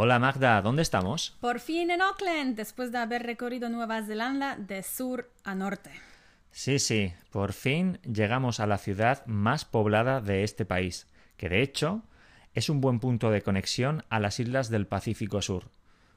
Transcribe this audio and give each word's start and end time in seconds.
Hola 0.00 0.20
Magda, 0.20 0.62
¿dónde 0.62 0.82
estamos? 0.82 1.36
Por 1.40 1.58
fin 1.58 1.90
en 1.90 2.00
Auckland, 2.00 2.54
después 2.54 2.92
de 2.92 2.98
haber 2.98 3.24
recorrido 3.24 3.68
Nueva 3.68 4.00
Zelanda 4.00 4.54
de 4.54 4.84
sur 4.84 5.28
a 5.42 5.56
norte. 5.56 5.90
Sí, 6.52 6.78
sí, 6.78 7.12
por 7.32 7.52
fin 7.52 7.98
llegamos 8.04 8.60
a 8.60 8.68
la 8.68 8.78
ciudad 8.78 9.26
más 9.26 9.64
poblada 9.64 10.20
de 10.20 10.44
este 10.44 10.64
país, 10.64 11.08
que 11.36 11.48
de 11.48 11.62
hecho 11.62 12.04
es 12.54 12.68
un 12.68 12.80
buen 12.80 13.00
punto 13.00 13.32
de 13.32 13.42
conexión 13.42 14.04
a 14.08 14.20
las 14.20 14.38
islas 14.38 14.70
del 14.70 14.86
Pacífico 14.86 15.42
Sur. 15.42 15.64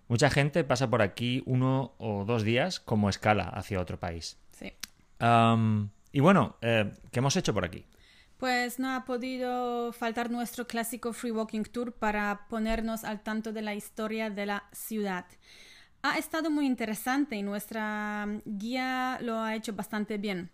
Mucha 0.08 0.30
gente 0.30 0.64
pasa 0.64 0.88
por 0.88 1.02
aquí 1.02 1.42
uno 1.48 1.96
o 1.98 2.24
dos 2.24 2.44
días 2.44 2.80
como 2.80 3.10
escala 3.10 3.46
hacia 3.46 3.82
otro 3.82 4.00
país. 4.00 4.38
Sí. 4.52 4.72
Y 6.12 6.20
bueno, 6.20 6.56
eh, 6.62 6.92
¿qué 7.12 7.18
hemos 7.18 7.36
hecho 7.36 7.56
por 7.56 7.66
aquí? 7.66 7.84
Pues 8.42 8.80
no 8.80 8.96
ha 8.96 9.06
podido 9.06 9.94
faltar 9.94 10.32
nuestro 10.32 10.66
clásico 10.66 11.14
Free 11.14 11.30
Walking 11.30 11.62
Tour 11.62 11.94
para 11.94 12.48
ponernos 12.50 13.04
al 13.04 13.22
tanto 13.22 13.54
de 13.54 13.62
la 13.62 13.76
historia 13.76 14.32
de 14.32 14.48
la 14.48 14.64
ciudad. 14.72 15.28
Ha 16.02 16.18
estado 16.18 16.50
muy 16.50 16.66
interesante 16.66 17.36
y 17.36 17.44
nuestra 17.44 18.28
guía 18.44 19.20
lo 19.22 19.42
ha 19.42 19.54
hecho 19.54 19.74
bastante 19.74 20.18
bien. 20.18 20.50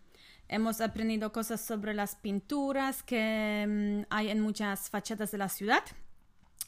Hemos 0.49 0.81
aprendido 0.81 1.31
cosas 1.31 1.61
sobre 1.61 1.93
las 1.93 2.17
pinturas 2.17 3.03
que 3.03 3.65
mm, 3.65 4.13
hay 4.13 4.31
en 4.31 4.41
muchas 4.41 4.89
fachadas 4.89 5.31
de 5.31 5.37
la 5.37 5.47
ciudad, 5.47 5.83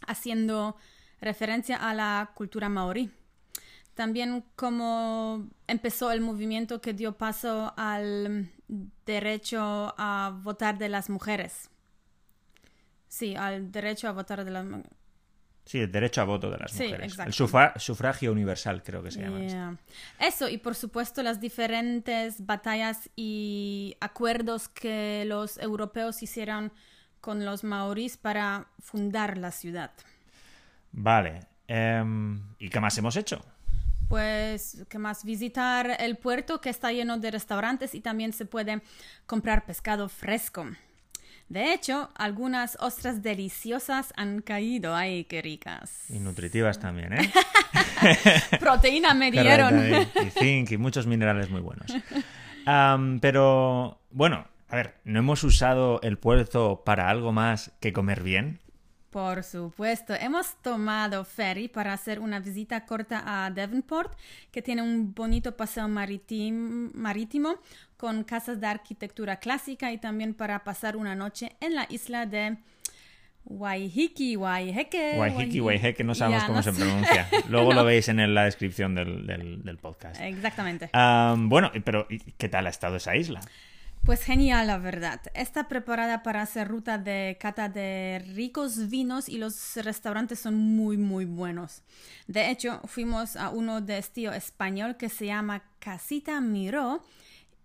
haciendo 0.07 0.77
referencia 1.19 1.75
a 1.75 1.93
la 1.93 2.31
cultura 2.33 2.69
maorí. 2.69 3.11
También 3.93 4.45
cómo 4.55 5.49
empezó 5.67 6.13
el 6.13 6.21
movimiento 6.21 6.79
que 6.79 6.93
dio 6.93 7.17
paso 7.17 7.73
al 7.75 8.53
derecho 9.05 9.93
a 9.97 10.31
votar 10.43 10.77
de 10.77 10.89
las 10.89 11.09
mujeres. 11.09 11.69
Sí, 13.07 13.35
al 13.35 13.71
derecho 13.71 14.07
a 14.07 14.11
votar 14.11 14.45
de 14.45 14.51
las 14.51 14.63
mujeres. 14.65 14.91
Sí, 15.65 15.79
el 15.79 15.91
derecho 15.91 16.21
a 16.21 16.23
voto 16.23 16.49
de 16.49 16.57
las 16.57 16.71
Sí, 16.71 16.83
mujeres. 16.85 17.11
exacto. 17.11 17.29
El 17.29 17.33
sufra- 17.33 17.73
sufragio 17.77 18.31
universal, 18.31 18.81
creo 18.81 19.03
que 19.03 19.11
se 19.11 19.21
llama. 19.21 19.39
esto. 19.43 19.49
Yeah. 19.55 19.77
Eso, 20.19 20.49
y 20.49 20.57
por 20.57 20.73
supuesto 20.75 21.21
las 21.21 21.39
diferentes 21.39 22.43
batallas 22.45 23.09
y 23.15 23.95
acuerdos 23.99 24.67
que 24.69 25.25
los 25.27 25.57
europeos 25.59 26.23
hicieron 26.23 26.71
con 27.21 27.45
los 27.45 27.63
maorís 27.63 28.17
para 28.17 28.67
fundar 28.79 29.37
la 29.37 29.51
ciudad. 29.51 29.91
Vale. 30.91 31.41
em, 31.67 32.41
¿Y 32.57 32.69
qué 32.69 32.79
más 32.79 32.97
hemos 32.97 33.15
hecho? 33.15 33.45
Pues, 34.09 34.85
¿qué 34.89 34.97
más? 34.97 35.23
Visitar 35.23 35.95
el 35.99 36.17
puerto 36.17 36.59
que 36.59 36.71
está 36.71 36.91
lleno 36.91 37.19
de 37.19 37.29
restaurantes 37.29 37.93
y 37.93 38.01
también 38.01 38.33
se 38.33 38.45
puede 38.45 38.81
comprar 39.27 39.65
pescado 39.65 40.09
fresco. 40.09 40.65
De 41.47 41.73
hecho, 41.73 42.09
algunas 42.15 42.75
ostras 42.79 43.21
deliciosas 43.21 44.11
han 44.17 44.41
caído. 44.41 44.95
¡Ay, 44.95 45.25
qué 45.25 45.43
ricas! 45.43 46.05
Y 46.09 46.19
nutritivas 46.19 46.79
también, 46.79 47.13
¿eh? 47.13 47.31
Proteína 48.59 49.13
me 49.13 49.31
dieron. 49.31 49.79
Y, 49.79 50.29
zinc 50.31 50.71
y 50.71 50.77
muchos 50.77 51.05
minerales 51.05 51.51
muy 51.51 51.61
buenos. 51.61 51.91
Pero, 53.21 53.99
bueno, 54.09 54.47
a 54.69 54.75
ver, 54.75 54.95
¿no 55.03 55.19
hemos 55.19 55.43
usado 55.43 56.01
el 56.01 56.17
puerto 56.17 56.83
para 56.83 57.09
algo 57.09 57.31
más 57.31 57.71
que 57.79 57.93
comer 57.93 58.23
bien? 58.23 58.59
Por 59.09 59.43
supuesto, 59.43 60.13
hemos 60.13 60.55
tomado 60.61 61.25
ferry 61.25 61.67
para 61.67 61.93
hacer 61.93 62.19
una 62.19 62.39
visita 62.39 62.85
corta 62.85 63.23
a 63.25 63.49
Devonport, 63.49 64.15
que 64.51 64.61
tiene 64.61 64.83
un 64.83 65.15
bonito 65.15 65.57
paseo 65.57 65.87
maritim- 65.87 66.91
marítimo 66.93 67.55
con 67.97 68.23
casas 68.23 68.61
de 68.61 68.67
arquitectura 68.67 69.37
clásica 69.37 69.91
y 69.91 69.97
también 69.97 70.35
para 70.35 70.63
pasar 70.63 70.95
una 70.95 71.15
noche 71.15 71.55
en 71.59 71.73
la 71.73 71.87
isla 71.89 72.27
de 72.27 72.57
Waiheke, 73.45 74.37
Waiheke. 74.37 75.15
Waiheke, 75.17 75.61
Waiheke, 75.61 76.03
no 76.03 76.13
sabemos 76.13 76.41
Ya, 76.43 76.47
cómo 76.47 76.57
no 76.57 76.63
se 76.63 76.71
sé. 76.71 76.79
pronuncia. 76.79 77.27
Luego 77.49 77.73
lo 77.73 77.83
veis 77.83 78.07
en 78.09 78.33
la 78.35 78.43
descripción 78.45 78.93
del, 78.93 79.25
del- 79.25 79.63
del 79.63 79.77
podcast. 79.77 80.21
Exactamente. 80.21 80.89
Am, 80.93 81.49
bueno, 81.49 81.71
pero 81.83 82.05
¿y 82.09 82.19
¿qué 82.33 82.47
tal 82.47 82.67
ha 82.67 82.69
estado 82.69 82.97
esa 82.97 83.15
isla? 83.15 83.41
Pues 84.03 84.23
genial, 84.23 84.65
la 84.67 84.77
verdad. 84.79 85.21
Está 85.35 85.67
preparada 85.67 86.23
para 86.23 86.41
hacer 86.41 86.67
ruta 86.67 86.97
de 86.97 87.37
cata 87.39 87.69
de 87.69 88.23
ricos 88.33 88.89
vinos 88.89 89.29
y 89.29 89.37
los 89.37 89.75
restaurantes 89.75 90.39
son 90.39 90.55
muy, 90.55 90.97
muy 90.97 91.25
buenos. 91.25 91.83
De 92.25 92.49
hecho, 92.49 92.81
fuimos 92.85 93.35
a 93.35 93.49
uno 93.49 93.81
de 93.81 93.99
estilo 93.99 94.33
español 94.33 94.97
que 94.97 95.09
se 95.09 95.27
llama 95.27 95.63
Casita 95.79 96.41
Miró 96.41 97.03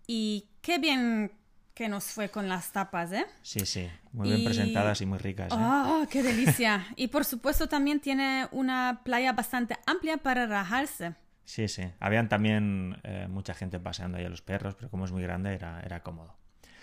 y 0.06 0.48
qué 0.60 0.78
bien 0.78 1.32
que 1.72 1.88
nos 1.88 2.04
fue 2.04 2.28
con 2.28 2.48
las 2.48 2.70
tapas, 2.72 3.10
¿eh? 3.12 3.24
Sí, 3.42 3.64
sí, 3.64 3.88
muy 4.12 4.28
bien 4.28 4.40
Y- 4.42 4.44
presentadas 4.44 5.00
y 5.00 5.06
muy 5.06 5.18
ricas. 5.18 5.50
¿eh? 5.50 5.56
¡Oh, 5.58 6.06
qué 6.10 6.22
delicia! 6.22 6.86
y 6.94 7.08
por 7.08 7.24
supuesto 7.24 7.68
también 7.68 8.00
tiene 8.00 8.48
una 8.52 9.00
playa 9.02 9.32
bastante 9.32 9.76
amplia 9.86 10.18
para 10.18 10.46
rajarse. 10.46 11.14
Sí, 11.44 11.68
sí. 11.68 11.82
Habían 12.00 12.28
también 12.28 12.98
eh, 13.02 13.26
mucha 13.28 13.54
gente 13.54 13.78
paseando 13.78 14.18
ahí 14.18 14.24
a 14.24 14.28
los 14.28 14.42
perros, 14.42 14.74
pero 14.74 14.90
como 14.90 15.04
es 15.04 15.12
muy 15.12 15.22
grande 15.22 15.54
era, 15.54 15.80
era 15.80 16.02
cómodo. 16.02 16.34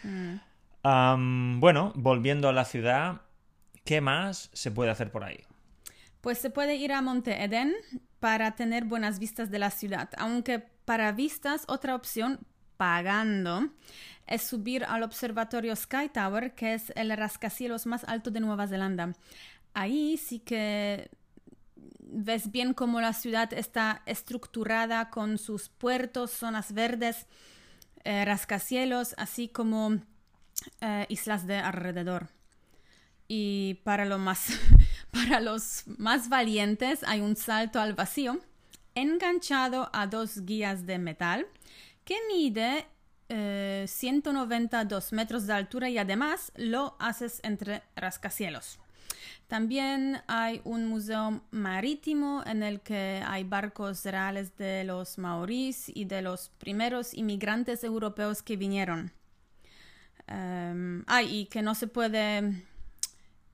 Mm. 0.04 1.60
Bueno, 1.60 1.94
volviendo 1.96 2.50
a 2.50 2.54
la 2.54 2.66
ciudad, 2.66 3.22
¿qué 3.84 4.02
más 4.02 4.50
se 4.54 4.72
puede 4.72 4.90
hacer 4.92 5.12
por 5.12 5.24
ahí? 5.24 5.40
Pues 6.22 6.38
se 6.38 6.50
puede 6.50 6.76
ir 6.76 6.92
a 6.94 7.02
Monte 7.02 7.44
Eden 7.44 7.74
para 8.20 8.52
tener 8.56 8.86
buenas 8.86 9.20
vistas 9.20 9.50
de 9.50 9.60
la 9.60 9.72
ciudad, 9.72 10.10
aunque 10.18 10.60
para 10.86 11.12
vistas 11.12 11.66
otra 11.68 11.96
opción, 11.96 12.40
pagando, 12.78 13.70
es 14.28 14.44
subir 14.44 14.86
al 14.86 15.04
observatorio 15.04 15.76
Sky 15.76 16.10
Tower, 16.12 16.54
que 16.56 16.74
es 16.74 16.92
el 16.96 17.16
rascacielos 17.16 17.86
más 17.86 18.04
alto 18.06 18.32
de 18.32 18.40
Nueva 18.40 18.68
Zelanda. 18.68 19.14
Ahí 19.74 20.18
sí 20.18 20.40
que 20.40 21.10
ves 22.24 22.52
bien 22.52 22.74
cómo 22.74 23.02
la 23.02 23.14
ciudad 23.14 23.54
está 23.54 24.02
estructurada 24.06 25.10
con 25.10 25.38
sus 25.38 25.70
puertos, 25.70 26.32
zonas 26.32 26.74
verdes, 26.74 27.28
eh, 28.04 28.26
rascacielos, 28.26 29.14
así 29.18 29.48
como 29.48 30.00
eh, 30.82 31.06
islas 31.10 31.48
de 31.48 31.58
alrededor. 31.58 32.30
Y 33.28 33.76
para, 33.84 34.06
lo 34.06 34.18
más, 34.18 34.48
para 35.12 35.40
los 35.40 35.84
más 35.98 36.30
valientes 36.30 37.04
hay 37.04 37.22
un 37.22 37.36
salto 37.36 37.80
al 37.80 37.94
vacío 37.94 38.40
enganchado 38.96 39.90
a 39.94 40.08
dos 40.08 40.46
guías 40.46 40.86
de 40.86 40.98
metal 41.00 41.48
que 42.04 42.18
mide 42.28 42.86
eh, 43.30 43.86
192 43.88 45.14
metros 45.14 45.48
de 45.48 45.54
altura 45.54 45.90
y 45.90 45.98
además 45.98 46.52
lo 46.58 46.98
haces 47.00 47.40
entre 47.44 47.84
rascacielos. 47.96 48.80
También 49.48 50.22
hay 50.28 50.62
un 50.64 50.86
museo 50.88 51.42
marítimo 51.52 52.42
en 52.46 52.64
el 52.64 52.80
que 52.80 53.22
hay 53.26 53.44
barcos 53.44 54.06
reales 54.06 54.56
de 54.56 54.86
los 54.86 55.18
maorís 55.18 55.92
y 55.94 56.06
de 56.06 56.22
los 56.22 56.50
primeros 56.58 57.14
inmigrantes 57.14 57.84
europeos 57.84 58.42
que 58.42 58.56
vinieron. 58.56 59.12
Em, 60.28 61.04
ay, 61.08 61.42
y 61.42 61.46
que 61.48 61.62
no 61.62 61.76
se 61.76 61.88
puede 61.88 62.64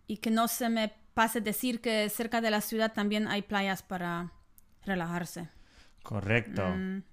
y 0.05 0.17
que 0.17 0.29
no 0.29 0.47
se 0.47 0.69
me 0.69 0.93
pase 1.13 1.41
decir 1.41 1.81
que 1.81 2.09
cerca 2.09 2.41
de 2.41 2.51
la 2.51 2.61
ciudad 2.61 2.93
también 2.93 3.27
hay 3.27 3.41
playas 3.41 3.81
para 3.81 4.31
relajarse. 4.85 5.49
Correcto. 6.03 6.63
Mm. 6.63 7.03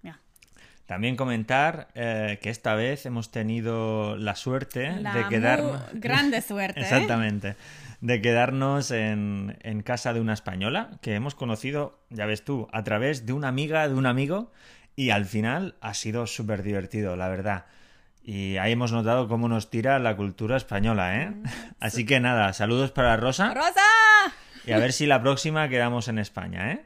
También 0.87 1.17
comentar 1.17 1.89
eh, 1.95 2.39
que 2.43 2.50
esta 2.50 2.75
vez 2.75 3.06
hemos 3.06 3.31
tenido 3.31 4.17
la 4.17 4.34
suerte 4.34 5.00
La 5.00 5.15
de 5.15 5.28
quedarnos. 5.28 5.81
grande 5.95 6.43
suerte. 6.43 6.81
¿eh? 6.81 6.83
Exactamente. 6.83 7.56
De 8.00 8.21
quedarnos 8.21 8.91
en, 8.91 9.56
en 9.62 9.83
casa 9.83 10.12
de 10.12 10.21
una 10.21 10.34
española 10.34 10.91
que 11.00 11.15
hemos 11.15 11.34
conocido, 11.34 11.99
ya 12.11 12.27
ves 12.27 12.45
tú, 12.45 12.69
a 12.72 12.84
través 12.84 13.25
de 13.25 13.33
una 13.33 13.49
amiga 13.49 13.89
de 13.89 13.95
un 13.95 14.05
amigo 14.05 14.53
y 14.95 15.11
al 15.11 15.25
final 15.25 15.77
ha 15.81 15.95
sido 15.95 16.27
súper 16.27 16.62
divertido, 16.62 17.16
la 17.16 17.28
verdad. 17.28 17.65
Y 18.22 18.59
ahí 18.59 18.72
hemos 18.72 18.93
notado 18.93 19.27
cómo 19.28 19.49
nos 19.49 19.71
tira 19.71 19.99
la 19.99 20.16
cultura 20.16 20.57
española, 20.59 21.22
¿eh? 21.22 21.33
Así 21.80 22.04
que 22.04 22.21
nada, 22.21 22.53
saludos 22.53 22.91
para 22.91 23.16
Rosa 23.16 23.53
¡Rosa! 23.54 23.80
y 24.66 24.72
a 24.72 24.78
ver 24.78 24.92
si 24.92 25.07
la 25.07 25.21
próxima 25.22 25.69
quedamos 25.69 26.09
en 26.09 26.19
España, 26.19 26.72
¿eh? 26.72 26.84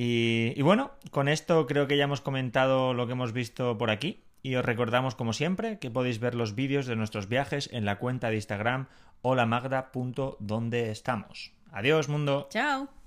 Y, 0.00 0.62
bueno, 0.62 0.92
con 1.10 1.26
esto 1.26 1.66
creo 1.66 1.88
que 1.88 1.96
ya 1.96 2.04
hemos 2.04 2.20
comentado 2.20 2.94
lo 2.94 3.08
que 3.08 3.14
hemos 3.14 3.32
visto 3.32 3.76
por 3.78 3.90
aquí. 3.90 4.22
Y 4.44 4.54
os 4.54 4.64
recordamos, 4.64 5.16
como 5.16 5.32
siempre, 5.32 5.80
que 5.80 5.90
podéis 5.90 6.20
ver 6.20 6.36
los 6.36 6.54
vídeos 6.54 6.86
de 6.86 6.94
nuestros 6.94 7.28
viajes 7.28 7.68
en 7.72 7.84
la 7.84 7.98
cuenta 7.98 8.30
de 8.30 8.36
Instagram 8.36 8.86
holamagda.donde 9.22 10.92
estamos. 10.92 11.50
Adiós, 11.72 12.08
mundo. 12.08 12.46
Chao. 12.48 12.97